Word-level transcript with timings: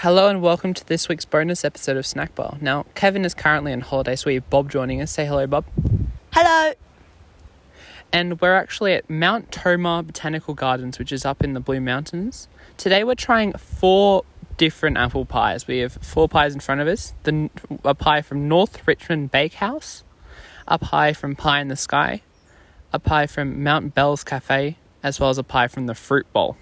Hello 0.00 0.28
and 0.28 0.42
welcome 0.42 0.74
to 0.74 0.86
this 0.86 1.08
week's 1.08 1.24
bonus 1.24 1.64
episode 1.64 1.96
of 1.96 2.04
Snack 2.04 2.34
Bar. 2.34 2.58
Now, 2.60 2.84
Kevin 2.94 3.24
is 3.24 3.32
currently 3.32 3.72
on 3.72 3.80
holiday, 3.80 4.14
so 4.14 4.26
we 4.26 4.34
have 4.34 4.50
Bob 4.50 4.70
joining 4.70 5.00
us. 5.00 5.10
Say 5.10 5.24
hello, 5.24 5.46
Bob. 5.46 5.64
Hello. 6.34 6.74
And 8.12 8.38
we're 8.38 8.54
actually 8.54 8.92
at 8.92 9.08
Mount 9.08 9.50
Tomah 9.50 10.02
Botanical 10.02 10.52
Gardens, 10.52 10.98
which 10.98 11.12
is 11.12 11.24
up 11.24 11.42
in 11.42 11.54
the 11.54 11.60
Blue 11.60 11.80
Mountains. 11.80 12.46
Today 12.76 13.04
we're 13.04 13.14
trying 13.14 13.54
four 13.54 14.24
different 14.58 14.98
apple 14.98 15.24
pies. 15.24 15.66
We 15.66 15.78
have 15.78 15.94
four 15.94 16.28
pies 16.28 16.52
in 16.52 16.60
front 16.60 16.82
of 16.82 16.88
us. 16.88 17.14
The 17.22 17.48
a 17.82 17.94
pie 17.94 18.20
from 18.20 18.48
North 18.48 18.86
Richmond 18.86 19.30
Bakehouse, 19.30 20.04
a 20.68 20.78
pie 20.78 21.14
from 21.14 21.34
Pie 21.36 21.62
in 21.62 21.68
the 21.68 21.76
Sky, 21.76 22.20
a 22.92 22.98
pie 22.98 23.26
from 23.26 23.64
Mount 23.64 23.94
Bell's 23.94 24.24
Cafe, 24.24 24.76
as 25.02 25.18
well 25.18 25.30
as 25.30 25.38
a 25.38 25.42
pie 25.42 25.68
from 25.68 25.86
the 25.86 25.94
Fruit 25.94 26.30
Bowl. 26.34 26.58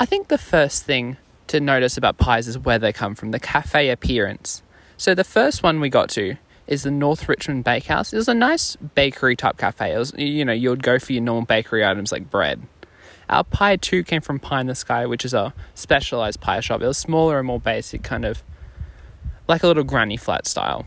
I 0.00 0.06
think 0.06 0.26
the 0.26 0.38
first 0.38 0.82
thing 0.82 1.18
to 1.48 1.60
notice 1.60 1.96
about 1.96 2.18
pies 2.18 2.48
is 2.48 2.58
where 2.58 2.78
they 2.78 2.92
come 2.92 3.14
from, 3.14 3.30
the 3.30 3.40
cafe 3.40 3.90
appearance. 3.90 4.62
So 4.96 5.14
the 5.14 5.24
first 5.24 5.62
one 5.62 5.80
we 5.80 5.88
got 5.88 6.08
to 6.10 6.36
is 6.66 6.82
the 6.82 6.90
North 6.90 7.28
Richmond 7.28 7.64
Bakehouse. 7.64 8.12
It 8.12 8.16
was 8.16 8.28
a 8.28 8.34
nice 8.34 8.76
bakery 8.76 9.36
type 9.36 9.56
cafe. 9.56 9.94
It 9.94 9.98
was, 9.98 10.12
you 10.16 10.44
know, 10.44 10.52
you 10.52 10.70
would 10.70 10.82
go 10.82 10.98
for 10.98 11.12
your 11.12 11.22
normal 11.22 11.46
bakery 11.46 11.84
items 11.84 12.12
like 12.12 12.30
bread. 12.30 12.62
Our 13.30 13.44
pie 13.44 13.76
two 13.76 14.04
came 14.04 14.22
from 14.22 14.38
Pie 14.38 14.62
in 14.62 14.66
the 14.66 14.74
Sky, 14.74 15.06
which 15.06 15.24
is 15.24 15.34
a 15.34 15.52
specialized 15.74 16.40
pie 16.40 16.60
shop. 16.60 16.82
It 16.82 16.86
was 16.86 16.98
smaller 16.98 17.38
and 17.38 17.46
more 17.46 17.60
basic, 17.60 18.02
kind 18.02 18.24
of 18.24 18.42
like 19.46 19.62
a 19.62 19.66
little 19.66 19.84
granny 19.84 20.16
flat 20.16 20.46
style. 20.46 20.86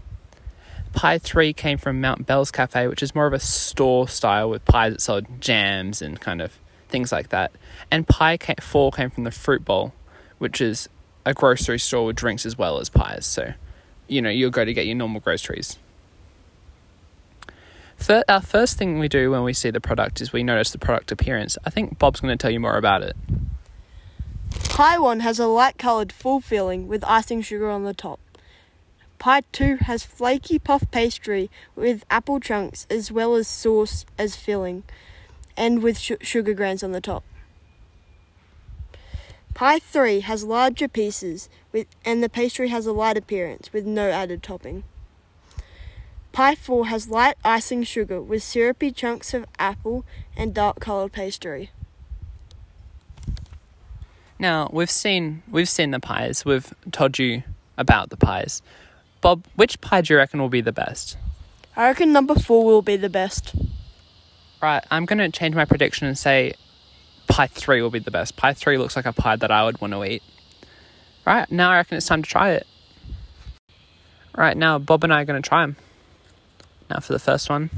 Pie 0.94 1.20
three 1.20 1.54
came 1.54 1.78
from 1.78 2.02
Mount 2.02 2.28
Bell's 2.28 2.52
Cafe, 2.52 2.88
which 2.88 3.02
is 3.02 3.16
more 3.16 3.28
of 3.28 3.34
a 3.34 3.40
store 3.40 4.08
style 4.08 4.50
with 4.50 4.66
pies 4.66 4.94
that 4.94 5.02
sold 5.02 5.26
jams 5.40 6.02
and 6.02 6.20
kind 6.20 6.42
of 6.42 6.60
things 6.90 7.12
like 7.12 7.30
that. 7.30 7.52
And 7.90 8.08
pie 8.08 8.38
four 8.60 8.92
came 8.92 9.10
from 9.10 9.24
the 9.24 9.32
Fruit 9.32 9.64
Bowl, 9.64 9.94
which 10.42 10.60
is 10.60 10.90
a 11.24 11.36
grocery 11.36 11.78
store 11.78 12.08
with 12.08 12.16
drinks 12.16 12.48
as 12.48 12.58
well 12.58 12.80
as 12.80 12.90
pies. 12.90 13.28
So, 13.28 13.54
you 14.08 14.24
know, 14.24 14.32
you'll 14.32 14.50
go 14.50 14.66
to 14.66 14.74
get 14.74 14.88
your 14.88 14.96
normal 14.96 15.22
groceries. 15.22 15.78
For 17.96 18.24
our 18.28 18.42
first 18.42 18.76
thing 18.76 18.98
we 18.98 19.08
do 19.08 19.30
when 19.30 19.44
we 19.44 19.54
see 19.54 19.70
the 19.70 19.80
product 19.80 20.20
is 20.20 20.34
we 20.34 20.42
notice 20.42 20.72
the 20.72 20.80
product 20.80 21.12
appearance. 21.12 21.60
I 21.64 21.70
think 21.70 22.00
Bob's 22.00 22.22
going 22.22 22.36
to 22.36 22.42
tell 22.42 22.50
you 22.50 22.60
more 22.60 22.76
about 22.76 23.04
it. 23.04 23.16
Pie 24.70 24.98
1 24.98 25.20
has 25.20 25.38
a 25.38 25.46
light 25.46 25.78
coloured 25.78 26.12
full 26.12 26.42
filling 26.42 26.88
with 26.88 27.04
icing 27.04 27.44
sugar 27.44 27.70
on 27.70 27.84
the 27.84 27.94
top. 27.94 28.20
Pie 29.20 29.44
2 29.52 29.76
has 29.82 30.04
flaky 30.04 30.58
puff 30.58 30.90
pastry 30.90 31.52
with 31.76 32.04
apple 32.10 32.40
chunks 32.40 32.88
as 32.90 33.12
well 33.12 33.36
as 33.36 33.48
sauce 33.48 34.08
as 34.18 34.36
filling 34.36 34.86
and 35.56 35.84
with 35.84 36.00
sh- 36.00 36.14
sugar 36.22 36.56
grains 36.56 36.82
on 36.82 36.94
the 36.94 37.02
top. 37.02 37.24
Pie 39.54 39.80
3 39.80 40.22
has 40.22 40.44
larger 40.44 40.88
pieces 40.88 41.50
with, 41.72 41.88
and 42.06 42.24
the 42.24 42.30
pastry 42.30 42.70
has 42.70 42.86
a 42.86 42.94
light 42.94 43.18
appearance 43.18 43.72
with 43.74 43.86
no 43.86 44.10
added 44.10 44.42
topping. 44.42 44.84
Pie 46.32 46.56
4 46.56 46.88
has 46.88 47.10
light 47.10 47.36
icing 47.44 47.84
sugar 47.84 48.22
with 48.22 48.42
syrupy 48.42 48.92
chunks 48.92 49.34
of 49.34 49.46
apple 49.60 50.06
and 50.36 50.54
dark 50.54 50.80
coloured 50.80 51.12
pastry. 51.12 51.72
Now, 54.40 54.70
we've 54.74 54.90
seen 54.90 55.44
we've 55.52 55.70
seen 55.70 55.92
the 55.92 56.00
pies. 56.00 56.46
We've 56.46 56.74
told 56.92 57.20
you 57.20 57.44
about 57.78 58.10
the 58.10 58.18
pies. 58.18 58.62
Bob, 59.20 59.46
which 59.56 59.80
pie 59.82 60.02
do 60.02 60.14
you 60.14 60.18
reckon 60.18 60.40
will 60.40 60.50
be 60.50 60.62
the 60.62 60.72
best? 60.72 61.18
I 61.76 61.88
reckon 61.88 62.12
number 62.12 62.36
4 62.36 62.66
will 62.66 62.82
be 62.82 62.96
the 62.96 63.10
best. 63.10 63.54
Right, 64.62 64.84
I'm 64.90 65.06
going 65.06 65.20
to 65.20 65.30
change 65.30 65.56
my 65.56 65.66
prediction 65.66 66.08
and 66.08 66.18
say 66.18 66.54
pie 67.32 67.48
three 67.48 67.82
will 67.82 67.90
be 67.90 68.00
the 68.00 68.12
best. 68.12 68.36
Pie 68.36 68.54
three 68.54 68.78
looks 68.78 68.96
like 68.96 69.06
a 69.06 69.14
pie 69.14 69.38
that 69.38 69.52
I 69.52 69.64
would 69.64 69.80
want 69.80 69.94
to 69.94 70.04
eat. 70.04 70.22
Right, 71.26 71.50
now 71.52 71.72
I 71.72 71.78
reckon 71.78 71.98
it's 71.98 72.08
time 72.08 72.24
to 72.24 72.30
try 72.30 72.52
it. 72.52 72.68
Right, 74.36 74.58
now 74.58 74.80
Bob 74.80 75.04
and 75.04 75.14
I 75.14 75.22
are 75.22 75.26
going 75.26 75.42
to 75.42 75.48
try 75.48 75.62
them. 75.62 75.78
Now 76.90 77.00
for 77.00 77.14
the 77.14 77.20
first 77.20 77.50
one. 77.50 77.70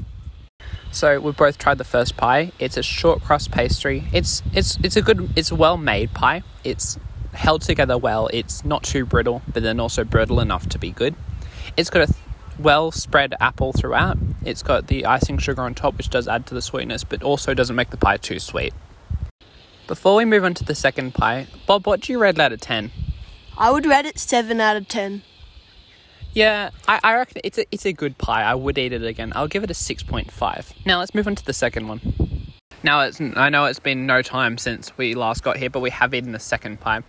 So 0.92 1.20
we've 1.20 1.36
both 1.36 1.58
tried 1.58 1.78
the 1.78 1.84
first 1.84 2.18
pie. 2.18 2.52
It's 2.60 2.78
a 2.78 2.84
short 2.84 3.22
crust 3.22 3.52
pastry. 3.52 4.06
It's 4.14 4.42
it's 4.54 4.78
it's 4.84 4.96
a 4.96 5.02
good 5.02 5.32
it's 5.36 5.52
a 5.52 5.56
well 5.56 5.78
made 5.78 6.14
pie. 6.14 6.44
It's 6.64 6.98
held 7.34 7.64
together 7.64 7.98
well. 7.98 8.30
It's 8.32 8.64
not 8.64 8.84
too 8.84 9.06
brittle, 9.06 9.42
but 9.52 9.64
then 9.64 9.80
also 9.80 10.04
brittle 10.04 10.40
enough 10.40 10.70
to 10.70 10.80
be 10.80 10.92
good. 10.92 11.16
It's 11.76 11.90
got 11.90 12.10
a 12.10 12.14
well 12.60 12.92
spread 12.92 13.34
apple 13.40 13.74
throughout. 13.74 14.18
It's 14.46 14.64
got 14.64 14.88
the 14.88 15.06
icing 15.06 15.38
sugar 15.40 15.62
on 15.64 15.74
top, 15.74 15.98
which 15.98 16.10
does 16.10 16.28
add 16.28 16.46
to 16.48 16.54
the 16.54 16.62
sweetness, 16.62 17.04
but 17.04 17.24
also 17.24 17.54
doesn't 17.54 17.76
make 17.76 17.90
the 17.90 17.98
pie 17.98 18.18
too 18.18 18.40
sweet. 18.40 18.74
Before 19.86 20.16
we 20.16 20.24
move 20.24 20.46
on 20.46 20.54
to 20.54 20.64
the 20.64 20.76
second 20.76 21.14
pie, 21.14 21.48
Bob, 21.68 21.86
what 21.86 22.00
do 22.00 22.14
you 22.14 22.20
rate 22.20 22.40
out 22.40 22.54
of 22.54 22.62
10? 22.62 22.90
I 23.58 23.70
would 23.70 23.86
rate 23.86 24.06
it 24.06 24.18
7 24.18 24.62
out 24.62 24.78
of 24.78 24.88
10. 24.88 25.24
Yeah, 26.32 26.70
I, 26.88 27.02
I 27.04 27.16
reckon 27.16 27.42
it's 27.44 27.58
a, 27.58 27.66
it's 27.70 27.86
a 27.86 27.92
good 27.92 28.18
pie. 28.18 28.44
I 28.44 28.56
would 28.56 28.78
eat 28.78 28.94
it 28.94 29.04
again. 29.04 29.34
I'll 29.36 29.50
give 29.50 29.62
it 29.64 29.70
a 29.70 29.74
6.5. 29.74 30.86
Now 30.86 31.00
let's 31.00 31.14
move 31.14 31.28
on 31.28 31.36
to 31.36 31.46
the 31.46 31.54
second 31.54 31.90
one. 31.90 32.00
Now, 32.82 33.02
it's, 33.02 33.20
I 33.20 33.50
know 33.50 33.66
it's 33.66 33.80
been 33.80 34.06
no 34.06 34.22
time 34.22 34.58
since 34.58 34.98
we 34.98 35.16
last 35.16 35.44
got 35.44 35.58
here, 35.58 35.70
but 35.70 35.82
we 35.82 35.90
have 35.90 36.14
eaten 36.14 36.32
the 36.32 36.40
second 36.40 36.80
pie. 36.80 37.02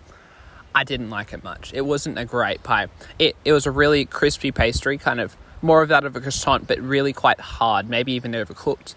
I 0.74 0.82
didn't 0.82 1.10
like 1.10 1.32
it 1.32 1.44
much. 1.44 1.72
It 1.74 1.82
wasn't 1.82 2.18
a 2.18 2.24
great 2.24 2.64
pie. 2.64 2.88
It, 3.20 3.36
it 3.44 3.52
was 3.52 3.66
a 3.66 3.70
really 3.70 4.04
crispy 4.04 4.50
pastry, 4.50 4.98
kind 4.98 5.20
of 5.20 5.36
more 5.62 5.80
of 5.80 5.88
that 5.90 6.04
of 6.04 6.16
a 6.16 6.20
croissant, 6.20 6.66
but 6.66 6.80
really 6.80 7.12
quite 7.12 7.40
hard, 7.40 7.88
maybe 7.88 8.12
even 8.12 8.32
overcooked 8.32 8.94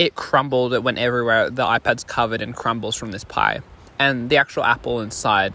it 0.00 0.14
crumbled. 0.14 0.72
It 0.72 0.82
went 0.82 0.96
everywhere. 0.96 1.50
The 1.50 1.62
iPad's 1.62 2.04
covered 2.04 2.40
in 2.40 2.54
crumbles 2.54 2.96
from 2.96 3.10
this 3.10 3.22
pie. 3.22 3.60
And 3.98 4.30
the 4.30 4.38
actual 4.38 4.64
apple 4.64 5.00
inside 5.00 5.52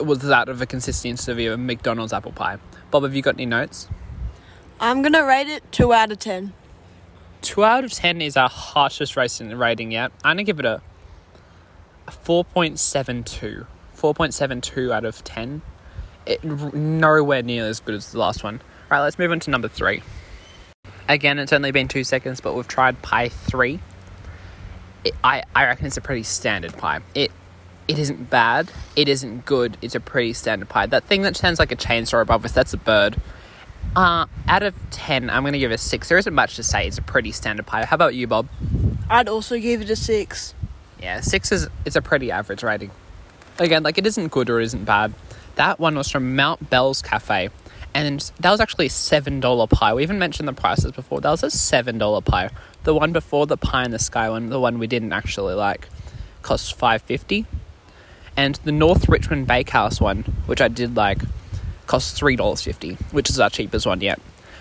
was 0.00 0.20
that 0.20 0.48
of 0.48 0.62
a 0.62 0.66
consistency 0.66 1.30
of 1.46 1.52
a 1.52 1.58
McDonald's 1.58 2.14
apple 2.14 2.32
pie. 2.32 2.56
Bob, 2.90 3.02
have 3.02 3.14
you 3.14 3.20
got 3.20 3.34
any 3.34 3.44
notes? 3.44 3.88
I'm 4.80 5.02
going 5.02 5.12
to 5.12 5.20
rate 5.20 5.48
it 5.48 5.70
2 5.70 5.92
out 5.92 6.10
of 6.10 6.18
10. 6.18 6.54
2 7.42 7.62
out 7.62 7.84
of 7.84 7.92
10 7.92 8.22
is 8.22 8.38
our 8.38 8.48
harshest 8.48 9.16
rating 9.18 9.92
yet. 9.92 10.12
I'm 10.24 10.36
going 10.36 10.38
to 10.38 10.44
give 10.44 10.60
it 10.60 10.64
a, 10.64 10.80
a 12.08 12.10
4.72. 12.10 13.66
4.72 13.94 14.92
out 14.92 15.04
of 15.04 15.22
10. 15.24 15.60
It, 16.24 16.42
nowhere 16.42 17.42
near 17.42 17.66
as 17.66 17.80
good 17.80 17.96
as 17.96 18.12
the 18.12 18.18
last 18.18 18.42
one. 18.42 18.62
All 18.90 18.96
right, 18.96 19.02
let's 19.02 19.18
move 19.18 19.30
on 19.30 19.40
to 19.40 19.50
number 19.50 19.68
three. 19.68 20.02
Again, 21.08 21.38
it's 21.38 21.52
only 21.52 21.70
been 21.70 21.88
two 21.88 22.04
seconds, 22.04 22.40
but 22.40 22.54
we've 22.54 22.68
tried 22.68 23.02
pie 23.02 23.28
three. 23.28 23.80
It, 25.04 25.14
I, 25.22 25.42
I 25.54 25.66
reckon 25.66 25.86
it's 25.86 25.96
a 25.96 26.00
pretty 26.00 26.22
standard 26.22 26.76
pie. 26.76 27.00
It 27.14 27.30
it 27.86 27.98
isn't 27.98 28.30
bad. 28.30 28.70
It 28.96 29.08
isn't 29.08 29.44
good. 29.44 29.76
It's 29.82 29.94
a 29.94 30.00
pretty 30.00 30.32
standard 30.32 30.68
pie. 30.68 30.86
That 30.86 31.04
thing 31.04 31.22
that 31.22 31.36
sounds 31.36 31.58
like 31.58 31.70
a 31.70 31.76
chainsaw 31.76 32.22
above 32.22 32.44
us, 32.44 32.52
that's 32.52 32.72
a 32.72 32.78
bird. 32.78 33.20
Uh, 33.94 34.24
out 34.48 34.62
of 34.62 34.74
10, 34.90 35.28
I'm 35.28 35.42
going 35.42 35.52
to 35.52 35.58
give 35.58 35.70
it 35.70 35.74
a 35.74 35.78
6. 35.78 36.08
There 36.08 36.16
isn't 36.16 36.34
much 36.34 36.56
to 36.56 36.62
say. 36.62 36.86
It's 36.86 36.96
a 36.96 37.02
pretty 37.02 37.30
standard 37.30 37.66
pie. 37.66 37.84
How 37.84 37.94
about 37.94 38.14
you, 38.14 38.26
Bob? 38.26 38.48
I'd 39.10 39.28
also 39.28 39.58
give 39.58 39.82
it 39.82 39.90
a 39.90 39.96
6. 39.96 40.54
Yeah, 41.00 41.20
6 41.20 41.52
is 41.52 41.68
it's 41.84 41.96
a 41.96 42.00
pretty 42.00 42.30
average 42.30 42.62
rating. 42.62 42.90
Again, 43.58 43.82
like 43.82 43.98
it 43.98 44.06
isn't 44.06 44.28
good 44.28 44.48
or 44.48 44.60
it 44.60 44.64
isn't 44.64 44.84
bad. 44.84 45.12
That 45.56 45.78
one 45.78 45.94
was 45.94 46.10
from 46.10 46.34
Mount 46.34 46.70
Bell's 46.70 47.02
Cafe 47.02 47.50
and 47.94 48.32
that 48.40 48.50
was 48.50 48.60
actually 48.60 48.86
a 48.86 48.90
seven 48.90 49.40
dollar 49.40 49.66
pie. 49.66 49.94
We 49.94 50.02
even 50.02 50.18
mentioned 50.18 50.48
the 50.48 50.52
prices 50.52 50.92
before. 50.92 51.20
That 51.20 51.30
was 51.30 51.42
a 51.42 51.50
seven 51.50 51.96
dollar 51.98 52.20
pie. 52.20 52.50
The 52.82 52.94
one 52.94 53.12
before 53.12 53.46
the 53.46 53.56
pie 53.56 53.84
in 53.84 53.92
the 53.92 53.98
sky 53.98 54.28
one, 54.28 54.50
the 54.50 54.60
one 54.60 54.78
we 54.78 54.86
didn't 54.86 55.12
actually 55.12 55.54
like, 55.54 55.88
cost 56.42 56.74
five 56.74 57.02
fifty, 57.02 57.46
and 58.36 58.56
the 58.64 58.72
North 58.72 59.08
Richmond 59.08 59.46
Bakehouse 59.46 60.00
one, 60.00 60.24
which 60.46 60.60
I 60.60 60.68
did 60.68 60.96
like, 60.96 61.22
cost 61.86 62.16
three 62.16 62.36
dollars 62.36 62.62
fifty, 62.62 62.94
which 63.12 63.30
is 63.30 63.40
our 63.40 63.48
cheapest 63.50 63.86
one 63.86 64.00
yet. 64.00 64.20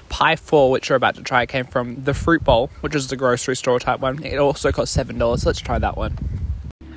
Pie 0.10 0.36
four, 0.36 0.70
which 0.70 0.90
we're 0.90 0.96
about 0.96 1.16
to 1.16 1.24
try, 1.24 1.46
came 1.48 1.66
from 1.66 2.04
the 2.04 2.14
Fruit 2.14 2.44
Bowl, 2.44 2.70
which 2.82 2.94
is 2.94 3.08
the 3.08 3.16
grocery 3.16 3.56
store 3.56 3.80
type 3.80 4.00
one. 4.00 4.24
It 4.24 4.38
also 4.38 4.72
cost 4.72 4.94
seven 4.94 5.18
dollars. 5.18 5.46
Let's 5.46 5.60
try 5.60 5.80
that 5.80 5.98
one. 5.98 6.18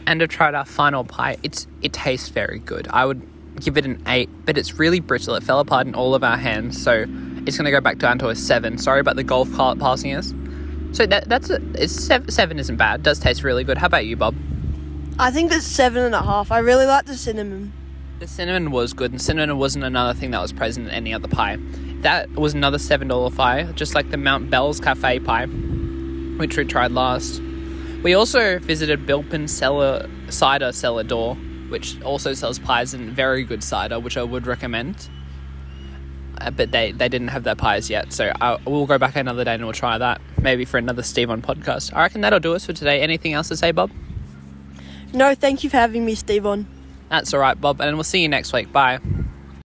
And 0.07 0.21
to 0.21 0.29
try 0.29 0.53
our 0.53 0.65
final 0.65 1.03
pie, 1.03 1.39
it's 1.43 1.67
it 1.83 1.93
tastes 1.93 2.29
very 2.29 2.59
good. 2.59 2.87
I 2.91 3.07
would 3.07 3.23
give 3.61 3.77
it 3.77 3.85
an 3.85 4.03
8, 4.07 4.29
but 4.45 4.59
it's 4.59 4.79
really 4.79 5.01
brittle. 5.01 5.35
It 5.35 5.43
fell 5.43 5.61
apart 5.61 5.87
in 5.87 5.95
all 5.95 6.15
of 6.15 6.23
our 6.23 6.37
hands, 6.37 6.83
so 6.83 7.05
it's 7.47 7.57
going 7.57 7.65
to 7.65 7.71
go 7.71 7.81
back 7.81 7.99
down 7.99 8.19
to 8.21 8.29
a 8.29 8.37
7. 8.37 8.79
Sorry 8.79 9.01
about 9.01 9.17
the 9.17 9.25
golf 9.25 9.53
cart 9.55 9.79
passing 9.79 10.15
us. 10.15 10.33
So 10.93 11.07
that, 11.07 11.29
that's 11.29 11.51
a, 11.51 11.61
it's 11.75 11.93
seven, 11.93 12.31
7 12.31 12.59
isn't 12.59 12.77
bad. 12.77 13.01
It 13.01 13.03
does 13.03 13.19
taste 13.19 13.43
really 13.43 13.65
good. 13.65 13.79
How 13.79 13.87
about 13.87 14.07
you, 14.07 14.17
Bob? 14.17 14.35
I 15.19 15.31
think 15.31 15.51
it's 15.53 15.67
seven 15.67 16.03
and 16.05 16.15
a 16.15 16.23
half. 16.23 16.53
I 16.53 16.59
really 16.59 16.87
like 16.87 17.07
the 17.07 17.17
cinnamon. 17.17 17.73
The 18.19 18.27
cinnamon 18.27 18.71
was 18.71 18.93
good, 18.93 19.11
and 19.11 19.21
cinnamon 19.21 19.59
wasn't 19.59 19.85
another 19.85 20.19
thing 20.19 20.31
that 20.31 20.41
was 20.41 20.53
present 20.53 20.89
in 20.89 20.93
any 20.93 21.13
other 21.13 21.29
pie. 21.29 21.59
That 22.01 22.31
was 22.35 22.55
another 22.55 22.79
$7 22.79 23.37
pie, 23.37 23.65
just 23.73 23.95
like 23.95 24.11
the 24.11 24.17
Mount 24.17 24.51
Bell's 24.51 24.81
Cafe 24.81 25.19
pie, 25.21 25.47
which 25.47 26.57
we 26.57 26.65
tried 26.65 26.93
last. 26.93 27.41
We 28.03 28.15
also 28.15 28.59
visited 28.59 29.07
Bilpin 29.07 29.49
Cellar 29.49 30.09
Cider 30.29 30.73
Cellar 30.73 31.03
Door, 31.03 31.37
which 31.69 32.01
also 32.03 32.35
sells 32.35 32.59
pies 32.59 32.95
and 32.95 33.11
very 33.11 33.45
good 33.45 33.63
cider, 33.63 33.99
which 33.99 34.17
I 34.17 34.23
would 34.23 34.47
recommend. 34.47 35.09
Uh, 36.41 36.51
but 36.51 36.71
they, 36.71 36.93
they 36.93 37.09
didn't 37.09 37.29
have 37.29 37.45
their 37.45 37.55
pies 37.55 37.89
yet, 37.89 38.13
so 38.13 38.31
I, 38.41 38.59
we'll 38.67 38.87
go 38.87 38.99
back 38.99 39.17
another 39.17 39.45
day 39.45 39.55
and 39.55 39.65
we'll 39.65 39.73
try 39.73 39.97
that. 39.99 40.21
Maybe 40.41 40.65
for 40.65 40.77
another 40.77 41.03
Steve 41.03 41.31
on 41.31 41.41
podcast. 41.41 41.95
I 41.95 42.03
reckon 42.03 42.21
that'll 42.21 42.41
do 42.41 42.55
us 42.55 42.67
for 42.67 42.73
today. 42.73 43.01
Anything 43.01 43.33
else 43.33 43.49
to 43.49 43.57
say, 43.57 43.71
Bob? 43.73 43.91
No, 45.15 45.35
thank 45.35 45.65
you 45.65 45.71
for 45.71 45.79
having 45.79 46.05
me, 46.05 46.15
Steve 46.15 46.45
on. 46.45 46.67
That's 47.09 47.33
all 47.33 47.41
right, 47.41 47.59
Bob, 47.59 47.81
and 47.81 47.97
we'll 47.97 48.05
see 48.05 48.21
you 48.21 48.29
next 48.29 48.53
week. 48.53 48.71
Bye. 48.73 48.99